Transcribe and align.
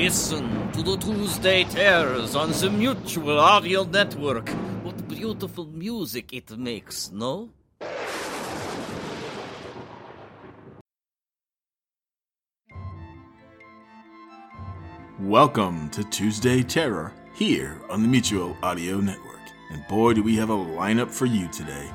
Listen 0.00 0.72
to 0.72 0.82
the 0.82 0.96
Tuesday 0.96 1.62
Terrors 1.64 2.34
on 2.34 2.52
the 2.52 2.70
Mutual 2.70 3.38
Audio 3.38 3.84
Network. 3.84 4.48
What 4.82 5.06
beautiful 5.06 5.66
music 5.66 6.32
it 6.32 6.56
makes, 6.56 7.12
no? 7.12 7.50
Welcome 15.20 15.90
to 15.90 16.02
Tuesday 16.04 16.62
Terror 16.62 17.12
here 17.34 17.82
on 17.90 18.00
the 18.00 18.08
Mutual 18.08 18.56
Audio 18.62 19.00
Network. 19.00 19.44
And 19.70 19.86
boy, 19.86 20.14
do 20.14 20.22
we 20.22 20.34
have 20.36 20.48
a 20.48 20.54
lineup 20.54 21.10
for 21.10 21.26
you 21.26 21.46
today. 21.48 21.90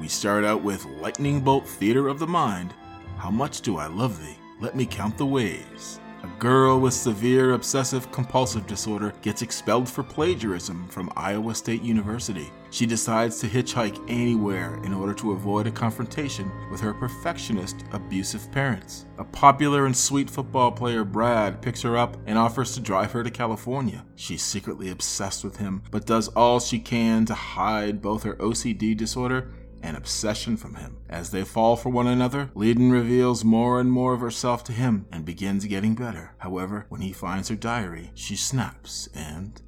We 0.00 0.08
start 0.08 0.44
out 0.44 0.62
with 0.62 0.86
Lightning 0.86 1.42
Bolt 1.42 1.68
Theater 1.68 2.08
of 2.08 2.18
the 2.18 2.26
Mind. 2.26 2.72
How 3.18 3.30
much 3.30 3.60
do 3.60 3.76
I 3.76 3.88
love 3.88 4.18
thee? 4.24 4.38
Let 4.58 4.74
me 4.74 4.86
count 4.86 5.18
the 5.18 5.26
ways. 5.26 6.00
A 6.22 6.28
girl 6.38 6.78
with 6.78 6.94
severe 6.94 7.54
obsessive 7.54 8.12
compulsive 8.12 8.68
disorder 8.68 9.12
gets 9.22 9.42
expelled 9.42 9.88
for 9.88 10.04
plagiarism 10.04 10.86
from 10.86 11.12
Iowa 11.16 11.52
State 11.52 11.82
University. 11.82 12.52
She 12.70 12.86
decides 12.86 13.40
to 13.40 13.48
hitchhike 13.48 14.00
anywhere 14.08 14.76
in 14.84 14.94
order 14.94 15.14
to 15.14 15.32
avoid 15.32 15.66
a 15.66 15.72
confrontation 15.72 16.48
with 16.70 16.80
her 16.80 16.94
perfectionist, 16.94 17.84
abusive 17.90 18.52
parents. 18.52 19.06
A 19.18 19.24
popular 19.24 19.86
and 19.86 19.96
sweet 19.96 20.30
football 20.30 20.70
player, 20.70 21.02
Brad, 21.02 21.60
picks 21.60 21.82
her 21.82 21.96
up 21.96 22.16
and 22.26 22.38
offers 22.38 22.72
to 22.74 22.80
drive 22.80 23.10
her 23.10 23.24
to 23.24 23.30
California. 23.30 24.06
She's 24.14 24.44
secretly 24.44 24.90
obsessed 24.90 25.42
with 25.42 25.56
him, 25.56 25.82
but 25.90 26.06
does 26.06 26.28
all 26.28 26.60
she 26.60 26.78
can 26.78 27.24
to 27.26 27.34
hide 27.34 28.00
both 28.00 28.22
her 28.22 28.36
OCD 28.36 28.96
disorder 28.96 29.50
and 29.82 29.96
obsession 29.96 30.56
from 30.56 30.76
him. 30.76 30.96
As 31.08 31.30
they 31.30 31.44
fall 31.44 31.76
for 31.76 31.90
one 31.90 32.06
another, 32.06 32.50
Leiden 32.54 32.90
reveals 32.90 33.44
more 33.44 33.80
and 33.80 33.90
more 33.90 34.14
of 34.14 34.20
herself 34.20 34.62
to 34.64 34.72
him 34.72 35.06
and 35.10 35.24
begins 35.24 35.64
getting 35.66 35.94
better. 35.94 36.34
However, 36.38 36.86
when 36.88 37.00
he 37.00 37.12
finds 37.12 37.48
her 37.48 37.56
diary, 37.56 38.12
she 38.14 38.36
snaps 38.36 39.08
and. 39.14 39.60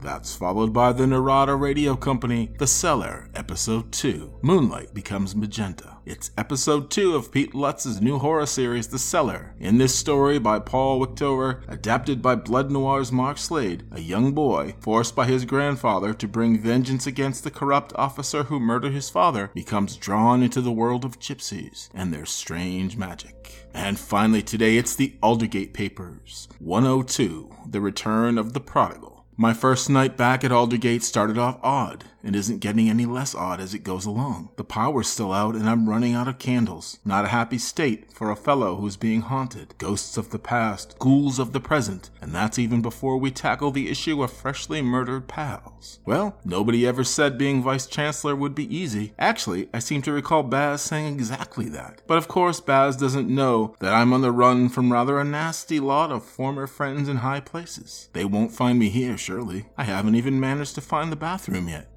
That's 0.00 0.34
followed 0.34 0.72
by 0.72 0.92
the 0.92 1.06
Narada 1.06 1.54
Radio 1.54 1.94
Company, 1.94 2.50
The 2.58 2.66
Cellar, 2.66 3.28
Episode 3.36 3.92
2. 3.92 4.38
Moonlight 4.42 4.92
becomes 4.94 5.36
magenta. 5.36 5.98
It's 6.04 6.32
episode 6.36 6.90
2 6.90 7.14
of 7.14 7.30
Pete 7.30 7.54
Lutz's 7.54 8.00
new 8.00 8.18
horror 8.18 8.46
series, 8.46 8.88
The 8.88 8.98
Cellar. 8.98 9.54
In 9.60 9.78
this 9.78 9.94
story 9.94 10.40
by 10.40 10.58
Paul 10.58 11.00
Wichtover, 11.00 11.62
adapted 11.68 12.20
by 12.20 12.34
Blood 12.34 12.72
Noir's 12.72 13.12
Mark 13.12 13.38
Slade, 13.38 13.84
a 13.92 14.00
young 14.00 14.32
boy, 14.32 14.74
forced 14.80 15.14
by 15.14 15.26
his 15.26 15.44
grandfather 15.44 16.12
to 16.14 16.26
bring 16.26 16.58
vengeance 16.58 17.06
against 17.06 17.44
the 17.44 17.52
corrupt 17.52 17.92
officer 17.94 18.44
who 18.44 18.58
murdered 18.58 18.92
his 18.92 19.08
father, 19.08 19.52
becomes 19.54 19.96
drawn 19.96 20.42
into 20.42 20.60
the 20.60 20.72
world 20.72 21.04
of 21.04 21.20
gypsies 21.20 21.88
and 21.94 22.12
their 22.12 22.26
strange 22.26 22.96
magic. 22.96 23.68
And 23.72 23.96
finally, 23.98 24.42
today 24.42 24.78
it's 24.78 24.96
the 24.96 25.14
Aldergate 25.22 25.72
Papers 25.72 26.48
102 26.58 27.54
The 27.68 27.80
Return 27.80 28.36
of 28.36 28.52
the 28.52 28.60
Prodigal. 28.60 29.11
My 29.36 29.54
first 29.54 29.88
night 29.88 30.16
back 30.16 30.44
at 30.44 30.50
Aldergate 30.50 31.02
started 31.02 31.38
off 31.38 31.58
odd 31.62 32.04
and 32.22 32.36
isn't 32.36 32.60
getting 32.60 32.88
any 32.88 33.06
less 33.06 33.34
odd 33.34 33.60
as 33.60 33.74
it 33.74 33.84
goes 33.84 34.06
along. 34.06 34.50
The 34.56 34.64
power's 34.64 35.08
still 35.08 35.32
out 35.32 35.54
and 35.54 35.68
I'm 35.68 35.88
running 35.88 36.14
out 36.14 36.28
of 36.28 36.38
candles. 36.38 36.98
Not 37.04 37.24
a 37.24 37.28
happy 37.28 37.58
state 37.58 38.12
for 38.12 38.30
a 38.30 38.36
fellow 38.36 38.76
who's 38.76 38.96
being 38.96 39.22
haunted. 39.22 39.74
Ghosts 39.78 40.16
of 40.16 40.30
the 40.30 40.38
past, 40.38 40.98
ghouls 40.98 41.38
of 41.38 41.52
the 41.52 41.60
present, 41.60 42.10
and 42.20 42.34
that's 42.34 42.58
even 42.58 42.82
before 42.82 43.16
we 43.16 43.30
tackle 43.30 43.70
the 43.70 43.90
issue 43.90 44.22
of 44.22 44.32
freshly 44.32 44.82
murdered 44.82 45.28
pals. 45.28 46.00
Well, 46.06 46.38
nobody 46.44 46.86
ever 46.86 47.04
said 47.04 47.38
being 47.38 47.62
vice 47.62 47.86
chancellor 47.86 48.36
would 48.36 48.54
be 48.54 48.74
easy. 48.74 49.12
Actually, 49.18 49.68
I 49.74 49.78
seem 49.78 50.02
to 50.02 50.12
recall 50.12 50.42
Baz 50.42 50.82
saying 50.82 51.14
exactly 51.14 51.68
that. 51.70 52.02
But 52.06 52.18
of 52.18 52.28
course, 52.28 52.60
Baz 52.60 52.96
doesn't 52.96 53.28
know 53.28 53.74
that 53.80 53.92
I'm 53.92 54.12
on 54.12 54.20
the 54.20 54.32
run 54.32 54.68
from 54.68 54.92
rather 54.92 55.18
a 55.18 55.24
nasty 55.24 55.80
lot 55.80 56.12
of 56.12 56.24
former 56.24 56.66
friends 56.66 57.08
in 57.08 57.18
high 57.18 57.40
places. 57.40 58.08
They 58.12 58.24
won't 58.24 58.52
find 58.52 58.78
me 58.78 58.88
here, 58.88 59.16
surely. 59.16 59.66
I 59.76 59.84
haven't 59.84 60.14
even 60.14 60.40
managed 60.40 60.74
to 60.76 60.80
find 60.80 61.10
the 61.10 61.16
bathroom 61.16 61.68
yet. 61.68 61.88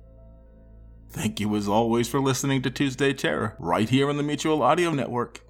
Thank 1.26 1.40
you 1.40 1.56
as 1.56 1.68
always 1.68 2.08
for 2.08 2.20
listening 2.20 2.62
to 2.62 2.70
Tuesday 2.70 3.12
Terror 3.12 3.56
right 3.58 3.90
here 3.90 4.10
on 4.10 4.18
the 4.18 4.22
Mutual 4.22 4.62
Audio 4.62 4.92
Network. 4.92 5.42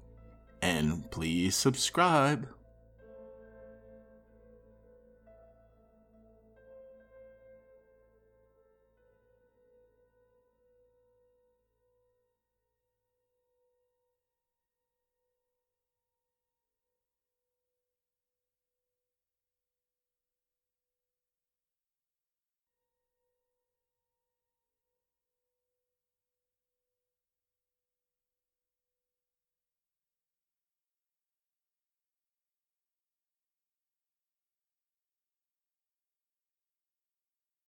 And 0.62 1.10
please 1.10 1.54
subscribe. 1.54 2.48